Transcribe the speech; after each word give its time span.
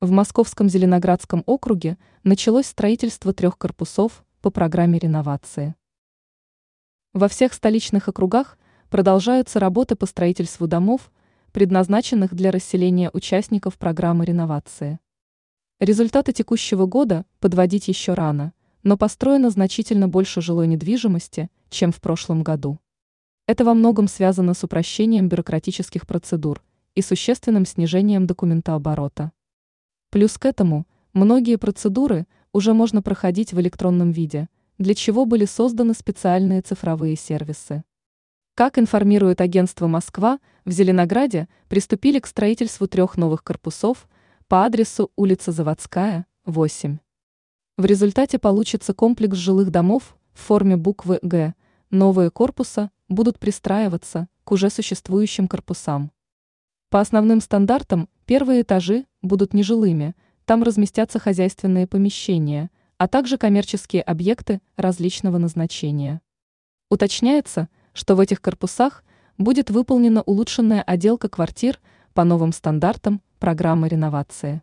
В 0.00 0.12
Московском 0.12 0.68
Зеленоградском 0.68 1.42
округе 1.44 1.98
началось 2.22 2.66
строительство 2.66 3.32
трех 3.32 3.58
корпусов 3.58 4.24
по 4.40 4.50
программе 4.50 4.96
реновации. 4.96 5.74
Во 7.14 7.26
всех 7.26 7.52
столичных 7.52 8.06
округах 8.06 8.58
продолжаются 8.90 9.58
работы 9.58 9.96
по 9.96 10.06
строительству 10.06 10.68
домов, 10.68 11.10
предназначенных 11.50 12.32
для 12.32 12.52
расселения 12.52 13.10
участников 13.12 13.76
программы 13.76 14.24
реновации. 14.24 15.00
Результаты 15.80 16.32
текущего 16.32 16.86
года 16.86 17.26
подводить 17.40 17.88
еще 17.88 18.14
рано, 18.14 18.52
но 18.84 18.96
построено 18.96 19.50
значительно 19.50 20.06
больше 20.06 20.40
жилой 20.40 20.68
недвижимости, 20.68 21.50
чем 21.70 21.90
в 21.90 22.00
прошлом 22.00 22.44
году. 22.44 22.78
Это 23.48 23.64
во 23.64 23.74
многом 23.74 24.06
связано 24.06 24.54
с 24.54 24.62
упрощением 24.62 25.28
бюрократических 25.28 26.06
процедур 26.06 26.62
и 26.94 27.02
существенным 27.02 27.66
снижением 27.66 28.28
документооборота. 28.28 29.32
Плюс 30.10 30.38
к 30.38 30.46
этому, 30.46 30.86
многие 31.12 31.56
процедуры 31.56 32.26
уже 32.52 32.72
можно 32.72 33.02
проходить 33.02 33.52
в 33.52 33.60
электронном 33.60 34.10
виде, 34.10 34.48
для 34.78 34.94
чего 34.94 35.26
были 35.26 35.44
созданы 35.44 35.92
специальные 35.92 36.62
цифровые 36.62 37.14
сервисы. 37.14 37.84
Как 38.54 38.78
информирует 38.78 39.40
агентство 39.40 39.86
«Москва», 39.86 40.40
в 40.64 40.70
Зеленограде 40.70 41.46
приступили 41.68 42.18
к 42.20 42.26
строительству 42.26 42.88
трех 42.88 43.16
новых 43.16 43.44
корпусов 43.44 44.08
по 44.48 44.64
адресу 44.64 45.12
улица 45.14 45.52
Заводская, 45.52 46.26
8. 46.46 46.98
В 47.76 47.84
результате 47.84 48.38
получится 48.38 48.94
комплекс 48.94 49.36
жилых 49.36 49.70
домов 49.70 50.16
в 50.32 50.40
форме 50.40 50.76
буквы 50.76 51.18
«Г». 51.22 51.54
Новые 51.90 52.30
корпуса 52.30 52.90
будут 53.08 53.38
пристраиваться 53.38 54.28
к 54.44 54.52
уже 54.52 54.70
существующим 54.70 55.48
корпусам. 55.48 56.10
По 56.88 57.00
основным 57.00 57.42
стандартам 57.42 58.08
первые 58.28 58.60
этажи 58.60 59.06
будут 59.22 59.54
нежилыми, 59.54 60.14
там 60.44 60.62
разместятся 60.62 61.18
хозяйственные 61.18 61.86
помещения, 61.86 62.70
а 62.98 63.08
также 63.08 63.38
коммерческие 63.38 64.02
объекты 64.02 64.60
различного 64.76 65.38
назначения. 65.38 66.20
Уточняется, 66.90 67.70
что 67.94 68.16
в 68.16 68.20
этих 68.20 68.42
корпусах 68.42 69.02
будет 69.38 69.70
выполнена 69.70 70.20
улучшенная 70.20 70.82
отделка 70.82 71.30
квартир 71.30 71.80
по 72.12 72.22
новым 72.22 72.52
стандартам 72.52 73.22
программы 73.38 73.88
реновации. 73.88 74.60